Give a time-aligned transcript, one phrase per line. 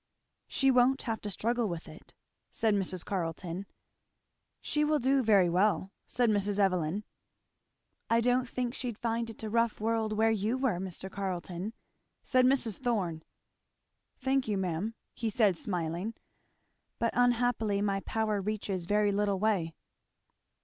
[0.47, 2.15] "She won't have to struggle with it,"
[2.49, 3.05] said Mrs.
[3.05, 3.67] Carleton.
[4.59, 6.57] "She will do very well," said Mrs.
[6.57, 7.03] Evelyn.
[8.09, 11.11] "I don't think she'd find it a rough world, where you were, Mr.
[11.11, 11.73] Carleton,"
[12.23, 12.79] said Mrs.
[12.79, 13.21] Thorn.
[14.17, 16.15] "Thank you ma'am," he said smiling.
[16.97, 19.75] "But unhappily my power reaches very little way."